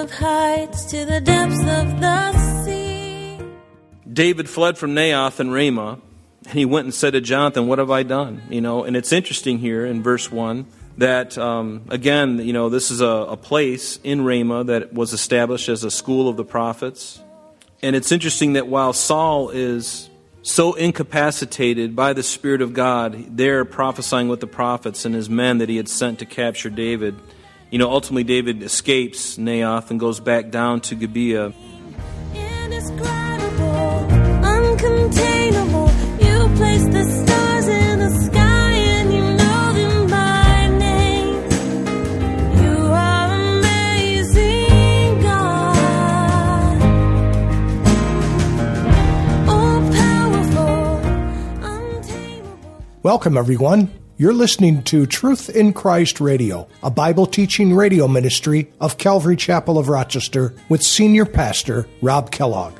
[0.00, 3.38] of heights to the depths of the sea.
[4.10, 6.00] David fled from Naioth and Ramah,
[6.46, 8.40] and he went and said to Jonathan, What have I done?
[8.48, 10.64] You know, and it's interesting here in verse 1
[10.96, 15.68] that, um, again, you know, this is a, a place in Ramah that was established
[15.68, 17.20] as a school of the prophets.
[17.82, 20.08] And it's interesting that while Saul is
[20.40, 25.58] so incapacitated by the Spirit of God, there prophesying with the prophets and his men
[25.58, 27.16] that he had sent to capture David.
[27.70, 31.52] You know, ultimately David escapes Naioth and goes back down to Gibeah.
[32.34, 34.08] Indescribable,
[34.42, 35.88] uncontainable.
[36.18, 41.36] You place the stars in the sky and you know them by name.
[42.60, 46.82] You are amazing, God.
[49.48, 50.96] All powerful,
[51.62, 52.84] untamable.
[53.04, 53.88] Welcome, everyone.
[54.20, 59.78] You're listening to Truth in Christ Radio, a Bible teaching radio ministry of Calvary Chapel
[59.78, 62.74] of Rochester with Senior Pastor Rob Kellogg.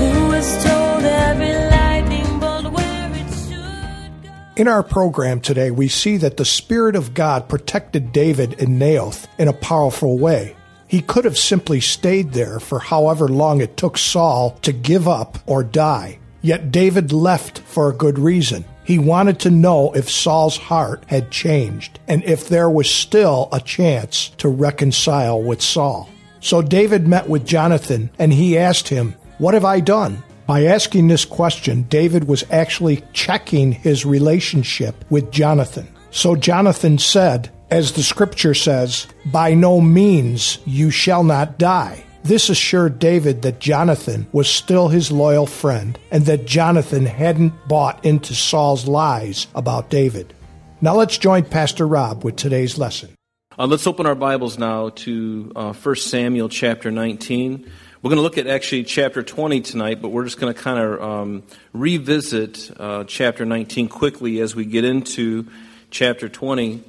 [0.00, 4.30] Who was told every lightning bolt where it should go?
[4.56, 9.28] In our program today, we see that the Spirit of God protected David in Naioth
[9.38, 10.56] in a powerful way.
[10.90, 15.38] He could have simply stayed there for however long it took Saul to give up
[15.46, 16.18] or die.
[16.42, 18.64] Yet David left for a good reason.
[18.82, 23.60] He wanted to know if Saul's heart had changed and if there was still a
[23.60, 26.08] chance to reconcile with Saul.
[26.40, 30.24] So David met with Jonathan and he asked him, What have I done?
[30.48, 35.86] By asking this question, David was actually checking his relationship with Jonathan.
[36.10, 42.04] So Jonathan said, as the scripture says, By no means you shall not die.
[42.22, 48.04] This assured David that Jonathan was still his loyal friend and that Jonathan hadn't bought
[48.04, 50.34] into Saul's lies about David.
[50.82, 53.14] Now let's join Pastor Rob with today's lesson.
[53.58, 57.70] Uh, let's open our Bibles now to uh, 1 Samuel chapter 19.
[58.02, 60.78] We're going to look at actually chapter 20 tonight, but we're just going to kind
[60.78, 61.42] of um,
[61.72, 65.46] revisit uh, chapter 19 quickly as we get into
[65.90, 66.82] chapter 20.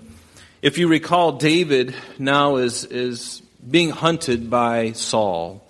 [0.61, 5.67] If you recall, David now is, is being hunted by Saul.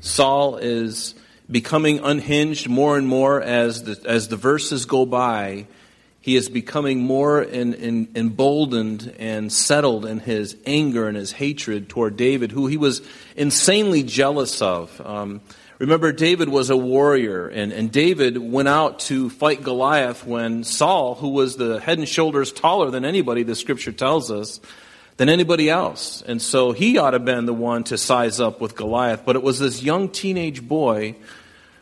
[0.00, 1.14] Saul is
[1.48, 5.68] becoming unhinged more and more as the, as the verses go by.
[6.20, 11.88] He is becoming more in, in, emboldened and settled in his anger and his hatred
[11.88, 13.00] toward David, who he was
[13.36, 15.00] insanely jealous of.
[15.06, 15.40] Um,
[15.82, 21.16] remember, David was a warrior, and, and David went out to fight Goliath when Saul,
[21.16, 24.60] who was the head and shoulders taller than anybody, the scripture tells us,
[25.16, 26.22] than anybody else.
[26.22, 29.24] And so he ought to have been the one to size up with Goliath.
[29.24, 31.16] But it was this young teenage boy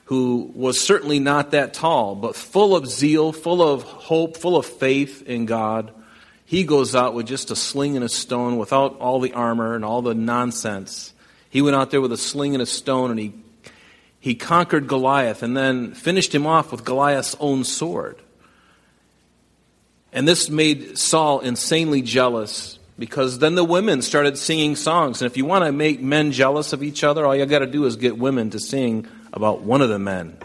[0.07, 4.65] who was certainly not that tall, but full of zeal, full of hope, full of
[4.65, 5.93] faith in God.
[6.47, 9.85] He goes out with just a sling and a stone without all the armor and
[9.85, 11.13] all the nonsense.
[11.51, 13.35] He went out there with a sling and a stone and he,
[14.21, 18.21] he conquered Goliath and then finished him off with Goliath's own sword.
[20.13, 25.23] And this made Saul insanely jealous because then the women started singing songs.
[25.23, 27.67] And if you want to make men jealous of each other, all you got to
[27.67, 30.37] do is get women to sing about one of the men.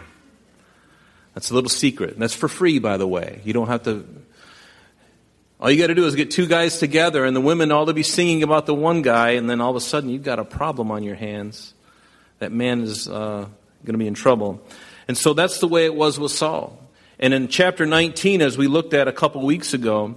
[1.34, 2.14] That's a little secret.
[2.14, 3.42] And that's for free, by the way.
[3.44, 4.06] You don't have to.
[5.60, 7.92] All you got to do is get two guys together, and the women all to
[7.92, 10.44] be singing about the one guy, and then all of a sudden you've got a
[10.44, 11.74] problem on your hands.
[12.38, 13.48] That man is uh,
[13.84, 14.60] going to be in trouble.
[15.08, 16.78] And so that's the way it was with Saul.
[17.18, 20.16] And in chapter 19, as we looked at a couple weeks ago,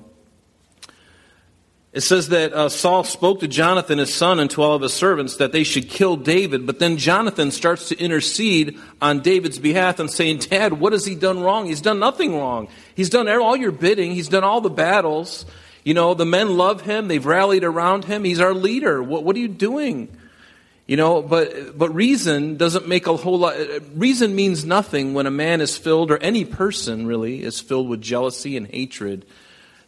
[1.91, 4.93] it says that uh, Saul spoke to Jonathan, his son, and to all of his
[4.93, 6.67] servants that they should kill David.
[6.67, 11.15] But then Jonathan starts to intercede on David's behalf and saying, Dad, what has he
[11.15, 11.65] done wrong?
[11.65, 12.67] He's done nothing wrong.
[12.95, 15.45] He's done all your bidding, he's done all the battles.
[15.83, 18.23] You know, the men love him, they've rallied around him.
[18.23, 19.01] He's our leader.
[19.01, 20.15] What, what are you doing?
[20.89, 23.55] You know, but, but reason doesn't make a whole lot.
[23.93, 28.01] Reason means nothing when a man is filled, or any person really, is filled with
[28.01, 29.23] jealousy and hatred.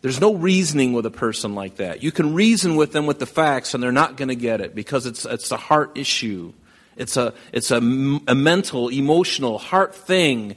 [0.04, 2.04] There's no reasoning with a person like that.
[2.04, 4.76] You can reason with them with the facts, and they're not going to get it
[4.76, 6.54] because it's, it's a heart issue.
[6.96, 10.56] It's a, it's a, a mental, emotional, heart thing.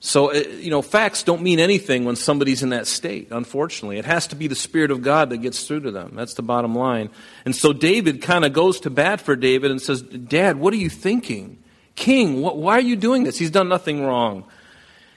[0.00, 3.98] So, uh, you know, facts don't mean anything when somebody's in that state, unfortunately.
[3.98, 6.12] It has to be the Spirit of God that gets through to them.
[6.14, 7.10] That's the bottom line.
[7.44, 10.76] And so David kind of goes to bat for David and says, Dad, what are
[10.76, 11.62] you thinking?
[11.96, 13.38] King, what, why are you doing this?
[13.38, 14.44] He's done nothing wrong.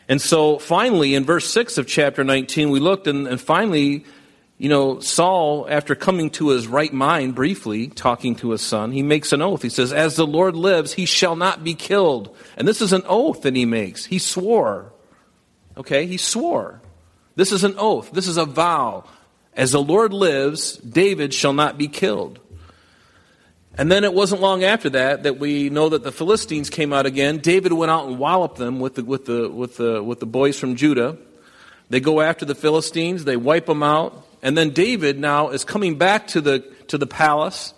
[0.09, 4.03] And so finally, in verse 6 of chapter 19, we looked and, and finally,
[4.61, 9.01] you know, Saul, after coming to his right mind briefly, talking to his son, he
[9.01, 9.63] makes an oath.
[9.63, 12.37] He says, As the Lord lives, he shall not be killed.
[12.57, 14.05] And this is an oath that he makes.
[14.05, 14.93] He swore.
[15.75, 16.79] Okay, he swore.
[17.35, 18.11] This is an oath.
[18.11, 19.05] This is a vow.
[19.55, 22.39] As the Lord lives, David shall not be killed.
[23.79, 27.07] And then it wasn't long after that that we know that the Philistines came out
[27.07, 27.39] again.
[27.39, 30.59] David went out and walloped them with the, with the, with the, with the boys
[30.59, 31.17] from Judah.
[31.89, 34.27] They go after the Philistines, they wipe them out.
[34.41, 37.73] And then David now is coming back to the, to the palace,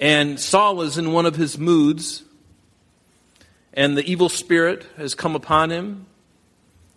[0.00, 2.24] and Saul is in one of his moods,
[3.72, 6.06] and the evil spirit has come upon him.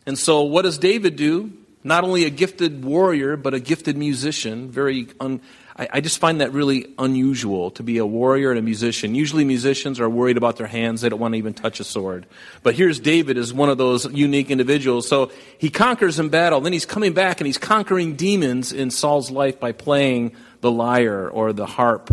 [0.06, 1.54] And so, what does David do?
[1.86, 4.72] Not only a gifted warrior, but a gifted musician.
[4.72, 5.40] Very, un-
[5.78, 9.14] I, I just find that really unusual to be a warrior and a musician.
[9.14, 12.26] Usually, musicians are worried about their hands; they don't want to even touch a sword.
[12.64, 15.08] But here's David as one of those unique individuals.
[15.08, 16.60] So he conquers in battle.
[16.60, 21.30] Then he's coming back and he's conquering demons in Saul's life by playing the lyre
[21.30, 22.10] or the harp,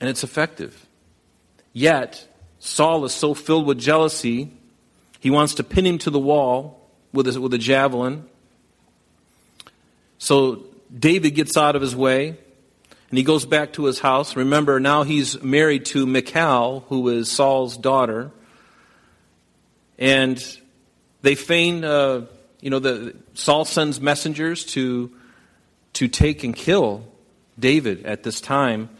[0.00, 0.86] and it's effective.
[1.72, 2.26] Yet
[2.58, 4.50] Saul is so filled with jealousy
[5.20, 6.85] he wants to pin him to the wall
[7.16, 8.24] with a, with a javelin.
[10.18, 10.64] So
[10.96, 12.36] David gets out of his way
[13.08, 14.36] and he goes back to his house.
[14.36, 18.30] Remember, now he's married to Michal, who is Saul's daughter.
[19.98, 20.42] And
[21.22, 22.26] they feign, uh,
[22.60, 25.10] you know, the, Saul sends messengers to,
[25.94, 27.04] to take and kill
[27.58, 28.90] David at this time.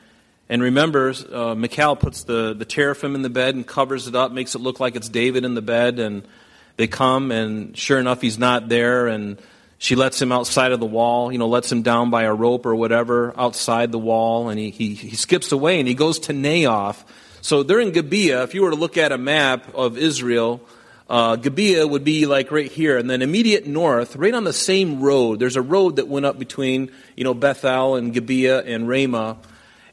[0.48, 4.30] And remember, uh, Michal puts the, the teraphim in the bed and covers it up,
[4.30, 5.98] makes it look like it's David in the bed.
[5.98, 6.26] And
[6.76, 9.06] they come, and sure enough, he's not there.
[9.06, 9.38] And
[9.78, 12.66] she lets him outside of the wall, you know, lets him down by a rope
[12.66, 14.48] or whatever outside the wall.
[14.48, 17.02] And he, he, he skips away and he goes to Naioth.
[17.42, 18.42] So they're in Gibeah.
[18.42, 20.60] If you were to look at a map of Israel,
[21.08, 25.00] uh, Gibeah would be like right here, and then immediate north, right on the same
[25.00, 25.38] road.
[25.38, 29.36] There's a road that went up between, you know, Bethel and Gibeah and Ramah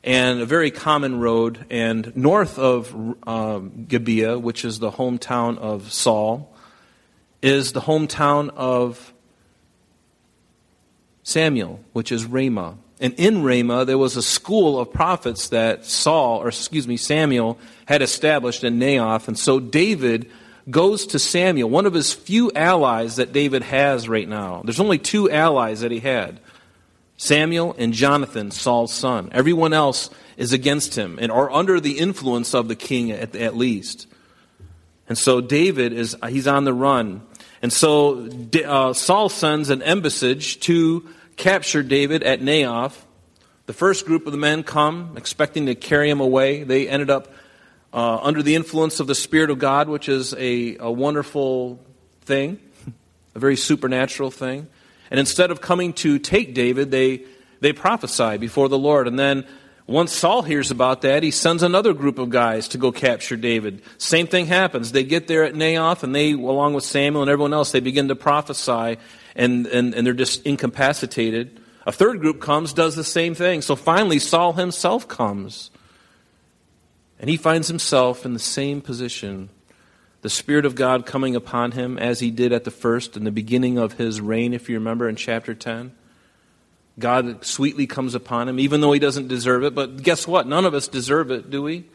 [0.03, 1.65] and a very common road.
[1.69, 2.95] And north of
[3.27, 6.52] um, Gibeah, which is the hometown of Saul,
[7.43, 9.13] is the hometown of
[11.23, 12.77] Samuel, which is Ramah.
[12.99, 17.59] And in Ramah, there was a school of prophets that Saul, or excuse me, Samuel
[17.85, 19.27] had established in Naioth.
[19.27, 20.31] And so David
[20.69, 24.61] goes to Samuel, one of his few allies that David has right now.
[24.63, 26.39] There's only two allies that he had
[27.17, 29.29] Samuel and Jonathan, Saul's son.
[29.33, 33.55] Everyone else is against him and are under the influence of the king at, at
[33.55, 34.07] least.
[35.07, 37.21] And so David is he's on the run.
[37.63, 38.29] And so
[38.65, 41.07] uh, Saul sends an embassage to
[41.37, 42.97] capture David at Naioth.
[43.67, 46.63] The first group of the men come expecting to carry him away.
[46.63, 47.33] They ended up
[47.93, 51.79] uh, under the influence of the Spirit of God, which is a, a wonderful
[52.23, 52.59] thing,
[53.33, 54.67] a very supernatural thing.
[55.09, 57.23] And instead of coming to take David, they,
[57.61, 59.07] they prophesy before the Lord.
[59.07, 59.47] And then
[59.85, 63.81] once Saul hears about that, he sends another group of guys to go capture David.
[63.97, 64.93] Same thing happens.
[64.93, 68.07] They get there at Naioth, and they, along with Samuel and everyone else, they begin
[68.07, 68.97] to prophesy,
[69.35, 71.59] and, and, and they're just incapacitated.
[71.85, 73.61] A third group comes, does the same thing.
[73.61, 75.69] So finally, Saul himself comes.
[77.19, 79.49] And he finds himself in the same position
[80.23, 83.31] the Spirit of God coming upon him as he did at the first, in the
[83.31, 85.93] beginning of his reign, if you remember in chapter 10.
[86.99, 89.73] God sweetly comes upon him, even though he doesn't deserve it.
[89.73, 90.47] But guess what?
[90.47, 91.85] None of us deserve it, do we?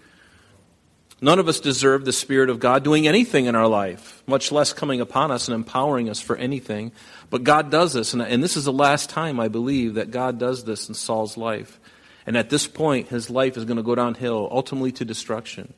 [1.20, 4.72] None of us deserve the Spirit of God doing anything in our life, much less
[4.72, 6.92] coming upon us and empowering us for anything.
[7.28, 10.64] But God does this, and, this is the last time, I believe, that God does
[10.64, 11.80] this in Saul's life.
[12.25, 15.75] And at this point, his life is going to go downhill, ultimately to destruction.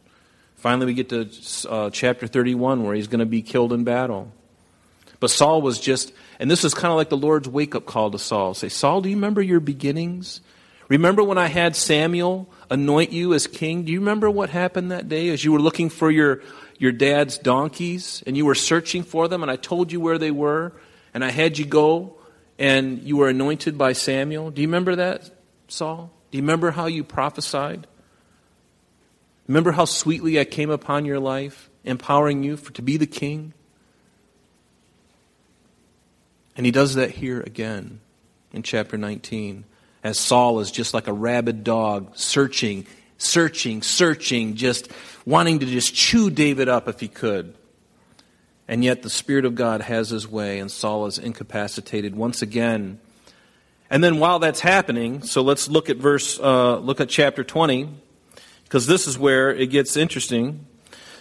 [0.57, 1.31] Finally, we get to
[1.71, 4.31] uh, chapter 31 where he's going to be killed in battle.
[5.21, 8.11] But Saul was just, and this is kind of like the Lord's wake up call
[8.11, 8.55] to Saul.
[8.55, 10.41] Say, Saul, do you remember your beginnings?
[10.89, 13.85] Remember when I had Samuel anoint you as king?
[13.85, 16.43] Do you remember what happened that day as you were looking for your,
[16.79, 20.31] your dad's donkeys and you were searching for them and I told you where they
[20.31, 20.73] were
[21.13, 22.17] and I had you go
[22.59, 24.51] and you were anointed by Samuel?
[24.51, 25.31] Do you remember that,
[25.69, 26.11] Saul?
[26.31, 27.87] Do you remember how you prophesied?
[29.47, 33.53] Remember how sweetly I came upon your life, empowering you for, to be the king?
[36.61, 38.01] And he does that here again
[38.53, 39.65] in chapter 19,
[40.05, 42.87] as Saul is just like a rabid dog, searching,
[43.17, 44.91] searching, searching, just
[45.25, 47.55] wanting to just chew David up if he could.
[48.69, 53.01] And yet the Spirit of God has his way, and Saul is incapacitated once again.
[53.89, 57.89] And then while that's happening, so let's look at verse, uh, look at chapter 20
[58.65, 60.67] because this is where it gets interesting.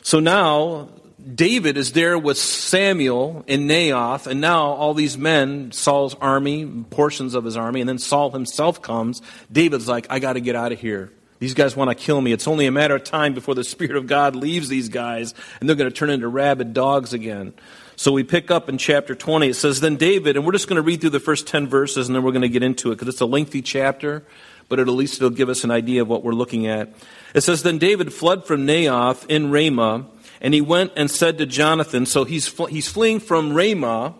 [0.01, 0.89] So now
[1.35, 7.35] David is there with Samuel in Naioth, and now all these men, Saul's army, portions
[7.35, 9.21] of his army, and then Saul himself comes.
[9.51, 11.11] David's like, I got to get out of here.
[11.39, 12.33] These guys want to kill me.
[12.33, 15.67] It's only a matter of time before the Spirit of God leaves these guys, and
[15.67, 17.53] they're going to turn into rabid dogs again.
[17.95, 19.49] So we pick up in chapter 20.
[19.49, 22.07] It says, Then David, and we're just going to read through the first 10 verses
[22.07, 24.23] and then we're going to get into it because it's a lengthy chapter,
[24.69, 26.93] but at least it'll give us an idea of what we're looking at.
[27.33, 30.05] It says, Then David fled from Naioth in Ramah,
[30.41, 34.15] and he went and said to Jonathan, so he's, fl- he's fleeing from Ramah,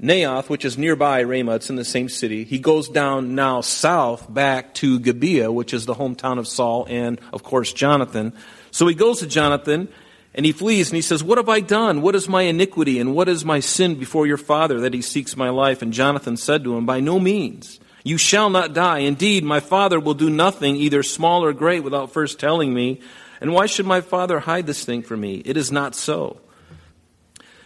[0.00, 2.44] Naioth, which is nearby Ramah, it's in the same city.
[2.44, 7.18] He goes down now south back to Gibeah, which is the hometown of Saul and,
[7.32, 8.34] of course, Jonathan.
[8.70, 9.88] So he goes to Jonathan
[10.34, 12.02] and he flees and he says, What have I done?
[12.02, 15.34] What is my iniquity and what is my sin before your father that he seeks
[15.34, 15.80] my life?
[15.80, 17.80] And Jonathan said to him, By no means.
[18.04, 18.98] You shall not die.
[18.98, 23.00] Indeed, my father will do nothing, either small or great, without first telling me.
[23.40, 25.42] And why should my father hide this thing from me?
[25.44, 26.40] It is not so.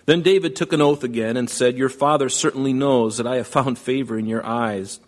[0.07, 3.47] Then David took an oath again and said, Your father certainly knows that I have
[3.47, 5.00] found favor in your eyes.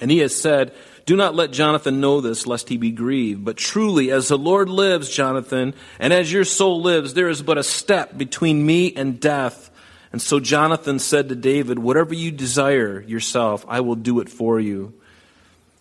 [0.00, 0.74] And he has said,
[1.06, 3.44] Do not let Jonathan know this, lest he be grieved.
[3.44, 7.58] But truly, as the Lord lives, Jonathan, and as your soul lives, there is but
[7.58, 9.70] a step between me and death.
[10.12, 14.58] And so Jonathan said to David, Whatever you desire yourself, I will do it for
[14.58, 14.97] you.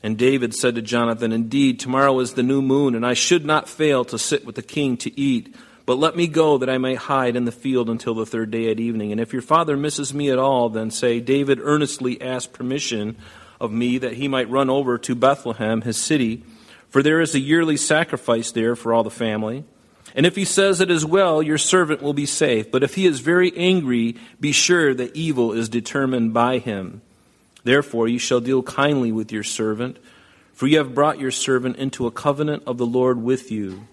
[0.08, 3.68] And David said to Jonathan, Indeed, tomorrow is the new moon, and I should not
[3.68, 5.54] fail to sit with the king to eat.
[5.86, 8.72] But let me go that I may hide in the field until the third day
[8.72, 9.12] at evening.
[9.12, 13.18] And if your father misses me at all, then say, David earnestly asked permission
[13.60, 16.42] of me that he might run over to Bethlehem, his city,
[16.88, 19.66] for there is a yearly sacrifice there for all the family.
[20.16, 22.72] And if he says it is well, your servant will be safe.
[22.72, 27.02] But if he is very angry, be sure that evil is determined by him.
[27.68, 29.98] Therefore, you shall deal kindly with your servant,
[30.54, 33.90] for you have brought your servant into a covenant of the Lord with you.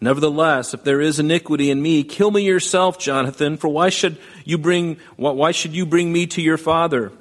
[0.00, 4.58] Nevertheless, if there is iniquity in me, kill me yourself, Jonathan, for why should you
[4.58, 7.12] bring, why should you bring me to your father?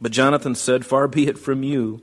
[0.00, 2.00] But Jonathan said, Far be it from you.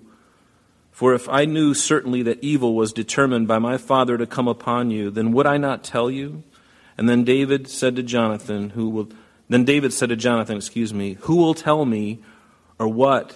[0.91, 4.91] For if I knew certainly that evil was determined by my father to come upon
[4.91, 6.43] you, then would I not tell you?
[6.99, 9.09] And then David said to Jonathan, who will
[9.49, 12.19] then David said to Jonathan, excuse me, who will tell me
[12.79, 13.35] or what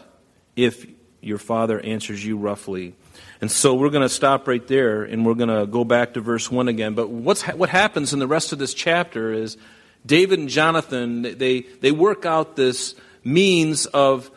[0.55, 0.85] if
[1.21, 2.95] your father answers you roughly?
[3.41, 6.21] And so we're going to stop right there and we're going to go back to
[6.21, 6.93] verse 1 again.
[6.93, 9.57] But what's, what happens in the rest of this chapter is
[10.05, 14.29] David and Jonathan, they, they work out this means of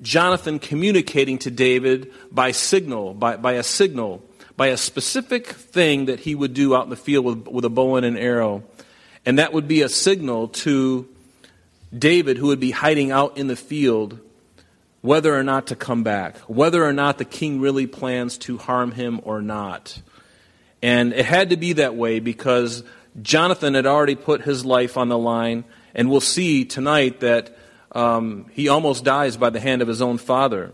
[0.00, 4.22] Jonathan communicating to David by signal, by, by a signal,
[4.56, 7.70] by a specific thing that he would do out in the field with, with a
[7.70, 8.62] bow and an arrow.
[9.26, 11.08] And that would be a signal to
[11.96, 14.20] David, who would be hiding out in the field,
[15.00, 18.92] whether or not to come back, whether or not the king really plans to harm
[18.92, 20.00] him or not.
[20.82, 22.82] And it had to be that way because
[23.22, 25.64] Jonathan had already put his life on the line.
[25.94, 27.56] And we'll see tonight that
[27.92, 30.72] um, he almost dies by the hand of his own father.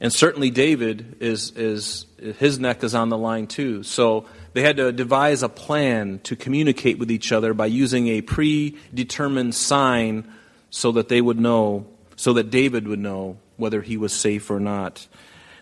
[0.00, 2.06] And certainly David is, is
[2.38, 3.82] his neck is on the line too.
[3.84, 8.20] So they had to devise a plan to communicate with each other by using a
[8.20, 10.30] predetermined sign
[10.70, 14.60] so that they would know, so that David would know whether he was safe or
[14.60, 15.06] not.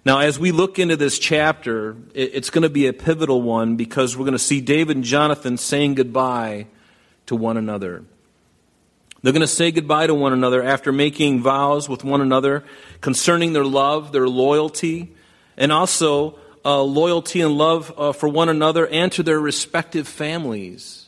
[0.04, 4.16] Now, as we look into this chapter, it's going to be a pivotal one because
[4.16, 6.66] we're going to see David and Jonathan saying goodbye
[7.26, 8.04] to one another.
[9.23, 12.64] They're going to say goodbye to one another after making vows with one another
[13.00, 15.14] concerning their love, their loyalty,
[15.56, 21.01] and also uh, loyalty and love uh, for one another and to their respective families.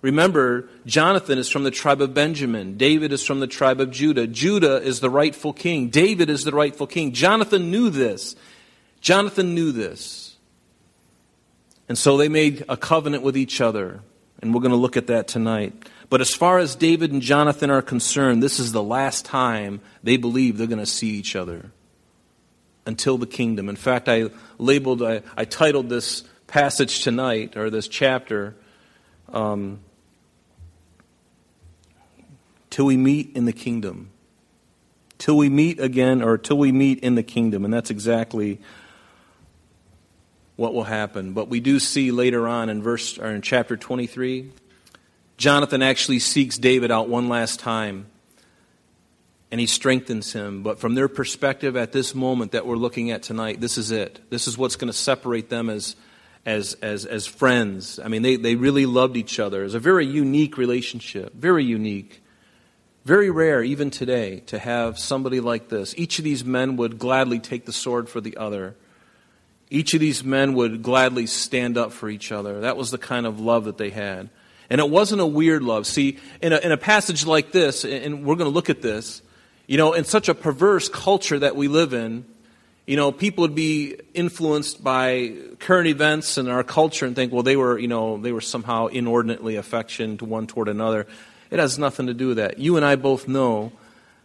[0.00, 2.76] Remember, Jonathan is from the tribe of Benjamin.
[2.76, 4.26] David is from the tribe of Judah.
[4.26, 5.88] Judah is the rightful king.
[5.88, 7.12] David is the rightful king.
[7.12, 8.36] Jonathan knew this.
[9.00, 10.36] Jonathan knew this.
[11.88, 14.00] And so they made a covenant with each other.
[14.40, 15.88] And we're going to look at that tonight.
[16.10, 20.16] But as far as David and Jonathan are concerned, this is the last time they
[20.16, 21.72] believe they're going to see each other
[22.86, 23.68] until the kingdom.
[23.68, 28.54] In fact, I labeled, I, I titled this passage tonight, or this chapter,
[29.30, 29.80] um,
[32.78, 34.10] Till we meet in the kingdom.
[35.18, 37.64] Till we meet again, or till we meet in the kingdom.
[37.64, 38.60] And that's exactly
[40.54, 41.32] what will happen.
[41.32, 44.52] But we do see later on in verse or in chapter 23
[45.38, 48.06] Jonathan actually seeks David out one last time
[49.50, 50.62] and he strengthens him.
[50.62, 54.20] But from their perspective at this moment that we're looking at tonight, this is it.
[54.30, 55.96] This is what's going to separate them as,
[56.46, 57.98] as, as, as friends.
[57.98, 59.64] I mean, they, they really loved each other.
[59.64, 62.22] It's a very unique relationship, very unique.
[63.08, 65.94] Very rare, even today, to have somebody like this.
[65.96, 68.76] Each of these men would gladly take the sword for the other.
[69.70, 72.60] Each of these men would gladly stand up for each other.
[72.60, 74.28] That was the kind of love that they had.
[74.68, 75.86] And it wasn't a weird love.
[75.86, 79.22] See, in a, in a passage like this, and we're going to look at this,
[79.66, 82.26] you know, in such a perverse culture that we live in,
[82.86, 87.42] you know, people would be influenced by current events and our culture and think, well,
[87.42, 91.06] they were, you know, they were somehow inordinately affectionate one toward another.
[91.50, 92.58] It has nothing to do with that.
[92.58, 93.72] You and I both know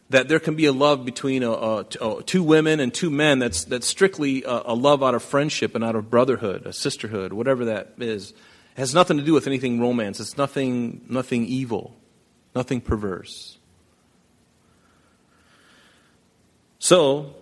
[0.09, 3.39] that there can be a love between a, a, a, two women and two men
[3.39, 7.65] that's, that's strictly a, love out of friendship and out of brotherhood, a sisterhood, whatever
[7.65, 8.31] that is.
[8.31, 10.19] It has nothing to do with anything romance.
[10.19, 11.95] It's nothing, nothing evil,
[12.53, 13.57] nothing perverse.
[16.79, 17.33] So,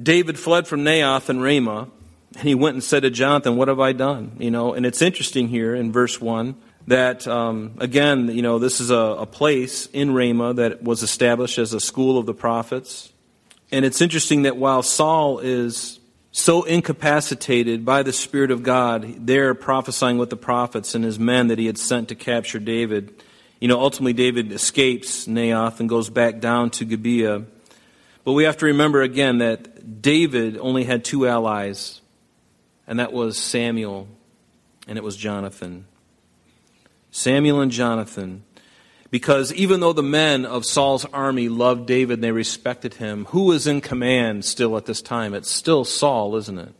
[0.00, 1.88] David fled from Naioth and Ramah,
[2.34, 4.36] and he went and said to Jonathan, What have I done?
[4.38, 8.80] You know, and it's interesting here in verse 1 that, um, again, you know, this
[8.80, 13.12] is a, a place in Ramah that was established as a school of the prophets.
[13.72, 15.98] And it's interesting that while Saul is
[16.30, 21.48] so incapacitated by the Spirit of God, there prophesying with the prophets and his men
[21.48, 23.22] that he had sent to capture David,
[23.60, 27.44] you know, ultimately David escapes Naioth and goes back down to Gibeah.
[28.24, 32.00] But we have to remember again that David only had two allies,
[32.86, 34.08] and that was Samuel
[34.86, 35.86] and it was Jonathan.
[37.14, 38.42] Samuel and Jonathan.
[39.08, 43.52] Because even though the men of Saul's army loved David and they respected him, who
[43.52, 45.32] is in command still at this time?
[45.32, 46.74] It's still Saul, isn't it?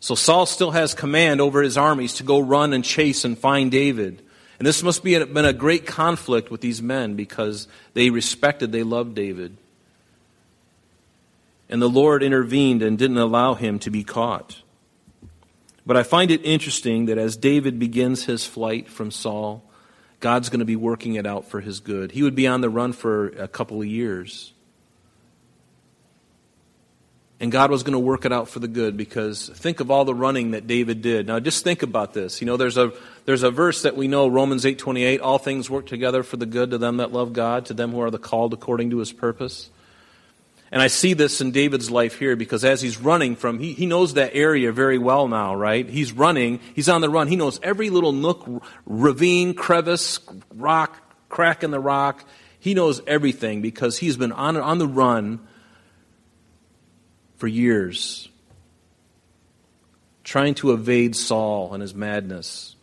[0.00, 3.70] So Saul still has command over his armies to go run and chase and find
[3.70, 4.22] David.
[4.58, 8.82] And this must be been a great conflict with these men because they respected, they
[8.82, 9.58] loved David.
[11.68, 14.62] And the Lord intervened and didn't allow him to be caught.
[15.90, 19.68] But I find it interesting that as David begins his flight from Saul,
[20.20, 22.12] God's going to be working it out for his good.
[22.12, 24.52] He would be on the run for a couple of years.
[27.40, 30.04] And God was going to work it out for the good because think of all
[30.04, 31.26] the running that David did.
[31.26, 32.40] Now just think about this.
[32.40, 32.92] You know, there's a
[33.24, 36.70] there's a verse that we know, Romans 8:28, all things work together for the good
[36.70, 39.70] to them that love God, to them who are the called according to his purpose.
[40.72, 43.86] And I see this in David's life here because as he's running from, he, he
[43.86, 45.88] knows that area very well now, right?
[45.88, 47.26] He's running, he's on the run.
[47.26, 48.46] He knows every little nook,
[48.86, 50.20] ravine, crevice,
[50.54, 50.96] rock,
[51.28, 52.24] crack in the rock.
[52.60, 55.40] He knows everything because he's been on, on the run
[57.36, 58.28] for years,
[60.22, 62.76] trying to evade Saul and his madness.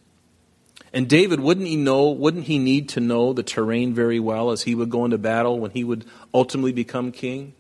[0.91, 4.63] And David, wouldn't he know, wouldn't he need to know the terrain very well as
[4.63, 7.54] he would go into battle when he would ultimately become king?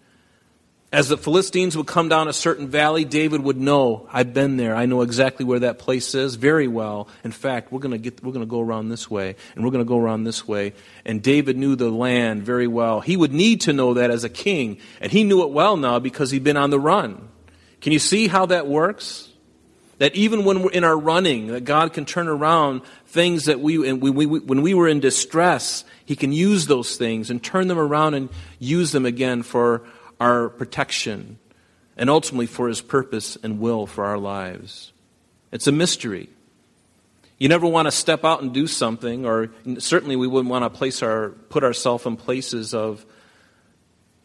[0.97, 4.75] As the Philistines would come down a certain valley, David would know, I've been there.
[4.75, 7.07] I know exactly where that place is very well.
[7.23, 9.85] In fact, we're going to we're going to go around this way and we're going
[9.85, 10.73] to go around this way.
[11.05, 12.99] And David knew the land very well.
[12.99, 15.99] He would need to know that as a king, and he knew it well now
[15.99, 17.29] because he'd been on the run.
[17.79, 19.29] Can you see how that works?
[19.99, 23.87] That even when we're in our running, that God can turn around things that we,
[23.87, 27.67] and we, we, when we were in distress, He can use those things and turn
[27.67, 29.83] them around and use them again for
[30.19, 31.39] our protection,
[31.95, 34.91] and ultimately for His purpose and will for our lives.
[35.51, 36.29] It's a mystery.
[37.37, 40.69] You never want to step out and do something, or certainly we wouldn't want to
[40.69, 43.05] place our, put ourselves in places of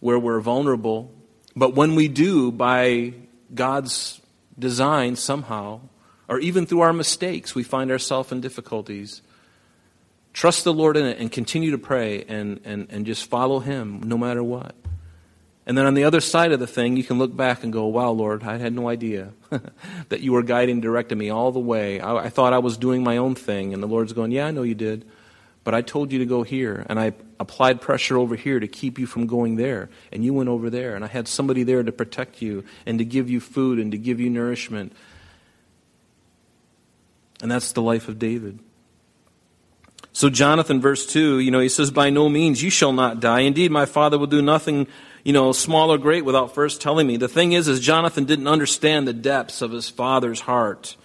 [0.01, 1.13] where we're vulnerable.
[1.55, 3.13] But when we do, by
[3.55, 4.21] God's
[4.59, 5.81] design somehow,
[6.29, 9.21] or even through our mistakes, we find ourselves in difficulties.
[10.33, 14.03] Trust the Lord in it and continue to pray and, and, and just follow Him
[14.05, 14.75] no matter what.
[15.65, 17.87] And then on the other side of the thing, you can look back and go,
[17.87, 19.33] wow, Lord, I had no idea
[20.09, 22.01] that you were guiding, directing me all the way.
[22.01, 23.73] I, I, thought I was doing my own thing.
[23.73, 25.05] And the Lord's going, yeah, I know you did.
[25.63, 26.85] But I told you to go here.
[26.89, 29.89] And I applied pressure over here to keep you from going there.
[30.11, 30.97] And you went over there.
[30.97, 33.99] And I had somebody there to protect you and to give you food and to
[33.99, 34.93] give you nourishment.
[37.41, 38.59] And that's the life of David.
[40.13, 43.41] So, Jonathan, verse 2, you know, he says, By no means you shall not die.
[43.41, 44.87] Indeed, my father will do nothing
[45.25, 47.17] you know, small or great without first telling me.
[47.17, 50.97] The thing is, is Jonathan didn't understand the depths of his father's heart.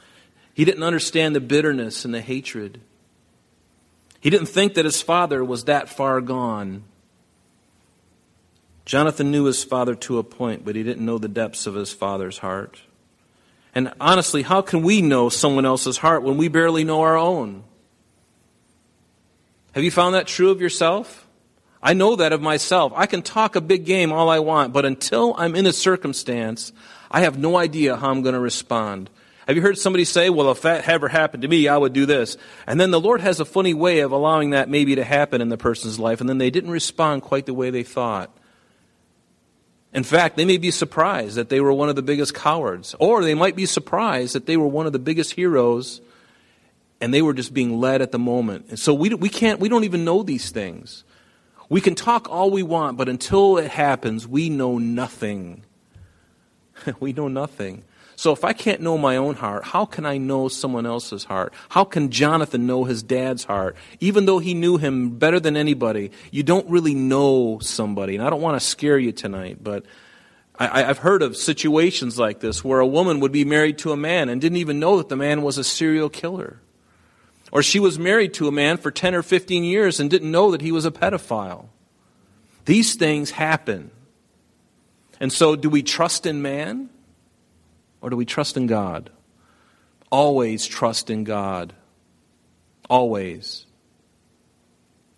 [0.53, 2.81] He didn't understand the bitterness and the hatred.
[4.19, 6.83] He didn't think that his father was that far gone.
[8.85, 11.93] Jonathan knew his father to a point, but he didn't know the depths of his
[11.93, 12.81] father's heart.
[13.75, 17.63] And honestly, how can we know someone else's heart when we barely know our own?
[19.77, 21.27] Have you found that true of yourself?
[21.83, 22.93] I know that of myself.
[22.95, 26.73] I can talk a big game all I want, but until I'm in a circumstance,
[27.11, 29.11] I have no idea how I'm going to respond.
[29.45, 32.07] Have you heard somebody say, well, if that ever happened to me, I would do
[32.07, 32.37] this?
[32.65, 35.49] And then the Lord has a funny way of allowing that maybe to happen in
[35.49, 38.35] the person's life, and then they didn't respond quite the way they thought.
[39.93, 43.23] In fact, they may be surprised that they were one of the biggest cowards, or
[43.23, 46.01] they might be surprised that they were one of the biggest heroes
[46.99, 48.65] and they were just being led at the moment.
[48.69, 51.03] And so we, we can't, we don't even know these things.
[51.69, 55.63] We can talk all we want, but until it happens, we know nothing.
[56.99, 57.83] we know nothing.
[58.15, 61.53] So if I can't know my own heart, how can I know someone else's heart?
[61.69, 63.75] How can Jonathan know his dad's heart?
[63.99, 68.15] Even though he knew him better than anybody, you don't really know somebody.
[68.15, 69.85] And I don't want to scare you tonight, but
[70.59, 73.97] I, have heard of situations like this where a woman would be married to a
[73.97, 76.59] man and didn't even know that the man was a serial killer.
[77.51, 80.51] Or she was married to a man for 10 or 15 years and didn't know
[80.51, 81.67] that he was a pedophile.
[82.65, 83.91] These things happen.
[85.19, 86.89] And so, do we trust in man
[88.01, 89.09] or do we trust in God?
[90.11, 91.73] Always trust in God.
[92.89, 93.65] Always.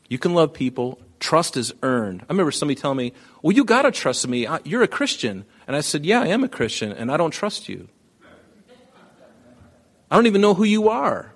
[0.07, 0.99] You can love people.
[1.19, 2.21] Trust is earned.
[2.21, 4.47] I remember somebody telling me, Well, you got to trust me.
[4.63, 5.45] You're a Christian.
[5.67, 7.89] And I said, Yeah, I am a Christian, and I don't trust you.
[10.09, 11.33] I don't even know who you are.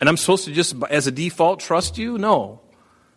[0.00, 2.16] And I'm supposed to just, as a default, trust you?
[2.16, 2.60] No.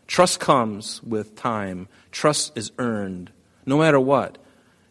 [0.05, 3.31] Trust comes with time, trust is earned,
[3.65, 4.37] no matter what.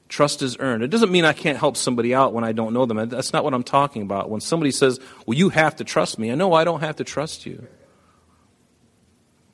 [0.09, 0.83] Trust is earned.
[0.83, 3.09] It doesn't mean I can't help somebody out when I don't know them.
[3.09, 4.29] That's not what I'm talking about.
[4.29, 7.05] When somebody says, Well, you have to trust me, I know I don't have to
[7.05, 7.67] trust you.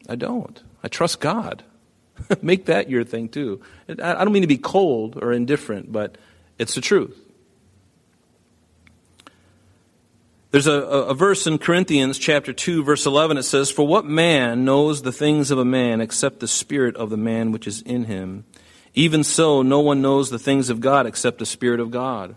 [0.08, 0.60] I don't.
[0.82, 1.62] I trust God.
[2.42, 3.60] Make that your thing too.
[3.88, 6.18] I don't mean to be cold or indifferent, but
[6.58, 7.16] it's the truth.
[10.50, 14.64] There's a, a, verse in Corinthians chapter 2 verse 11 it says, For what man
[14.64, 18.04] knows the things of a man except the spirit of the man which is in
[18.04, 18.44] him?
[18.94, 22.34] Even so, no one knows the things of God except the spirit of God.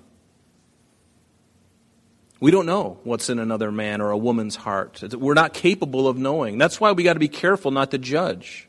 [2.42, 5.02] We don't know what's in another man or a woman's heart.
[5.14, 6.58] We're not capable of knowing.
[6.58, 8.68] That's why we got to be careful not to judge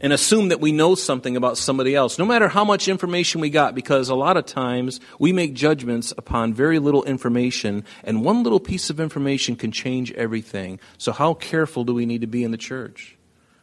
[0.00, 3.50] and assume that we know something about somebody else, no matter how much information we
[3.50, 8.42] got, because a lot of times we make judgments upon very little information, and one
[8.42, 10.78] little piece of information can change everything.
[10.98, 13.16] So, how careful do we need to be in the church?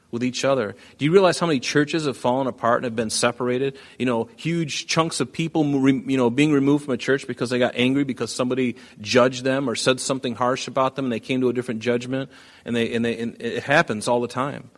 [0.10, 0.76] With each other.
[0.98, 3.78] Do you realize how many churches have fallen apart and have been separated?
[3.98, 7.60] You know, huge chunks of people, you know, being removed from a church because they
[7.60, 11.40] got angry because somebody judged them or said something harsh about them, and they came
[11.40, 12.30] to a different judgment.
[12.66, 14.70] And they, and they, and it happens all the time.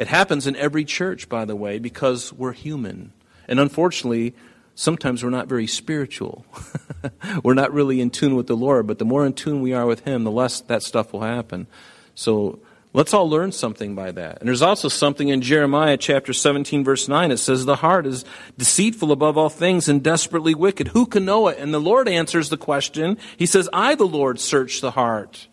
[0.00, 3.12] It happens in every church, by the way, because we're human.
[3.46, 4.34] And unfortunately,
[4.74, 6.46] sometimes we're not very spiritual.
[7.44, 9.84] we're not really in tune with the Lord, but the more in tune we are
[9.84, 11.66] with Him, the less that stuff will happen.
[12.14, 12.60] So
[12.94, 14.40] let's all learn something by that.
[14.40, 17.30] And there's also something in Jeremiah chapter 17, verse 9.
[17.30, 18.24] It says, The heart is
[18.56, 20.88] deceitful above all things and desperately wicked.
[20.88, 21.58] Who can know it?
[21.58, 23.18] And the Lord answers the question.
[23.36, 25.46] He says, I, the Lord, search the heart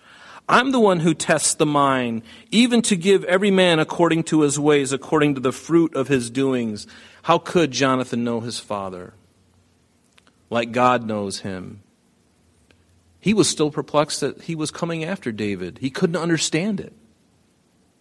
[0.49, 4.57] I'm the one who tests the mind, even to give every man according to his
[4.57, 6.88] ways, according to the fruit of his doings.
[7.23, 9.13] How could Jonathan know his father?
[10.49, 11.83] Like God knows him.
[13.19, 15.79] He was still perplexed that he was coming after David.
[15.79, 16.93] He couldn't understand it.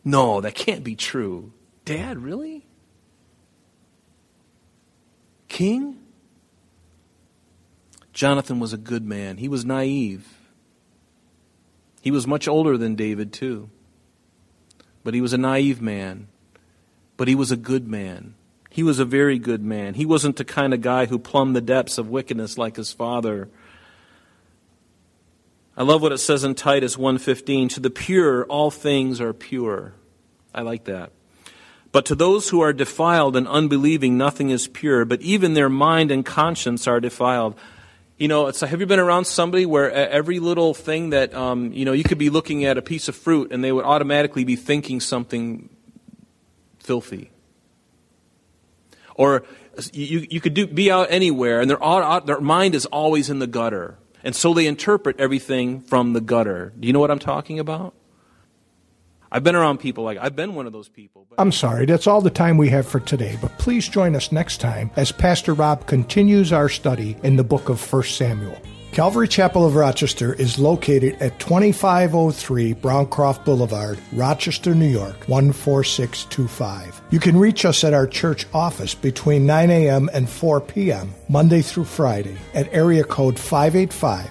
[0.05, 1.53] No, that can't be true.
[1.85, 2.65] Dad, really?
[5.49, 5.99] King?
[8.13, 9.39] Jonathan was a good man.
[9.39, 10.29] He was naive.
[12.07, 13.69] He was much older than David, too.
[15.03, 16.29] But he was a naive man.
[17.17, 18.37] But he was a good man.
[18.71, 19.95] He was a very good man.
[19.95, 23.49] He wasn't the kind of guy who plumbed the depths of wickedness like his father.
[25.77, 29.95] I love what it says in Titus 1:15, to the pure all things are pure.
[30.55, 31.11] I like that.
[31.91, 36.13] But to those who are defiled and unbelieving nothing is pure, but even their mind
[36.13, 37.57] and conscience are defiled.
[38.19, 41.85] You know, it's, have you been around somebody where every little thing that, um, you
[41.85, 44.57] know, you could be looking at a piece of fruit and they would automatically be
[44.57, 45.69] thinking something
[46.79, 47.31] filthy?
[49.17, 49.45] Or
[49.93, 51.79] you, you could do, be out anywhere and their,
[52.25, 53.99] their mind is always in the gutter.
[54.25, 56.73] And so they interpret everything from the gutter.
[56.79, 57.95] Do you know what I'm talking about?
[59.37, 61.27] I've been around people like I've been one of those people.
[61.29, 64.33] But- I'm sorry, that's all the time we have for today, but please join us
[64.33, 68.57] next time as Pastor Rob continues our study in the book of 1 Samuel.
[68.93, 77.03] Calvary Chapel of Rochester is located at 2503 Browncroft Boulevard, Rochester, New York 14625.
[77.11, 80.09] You can reach us at our church office between 9 a.m.
[80.15, 81.13] and 4 p.m.
[81.29, 84.31] Monday through Friday at area code 585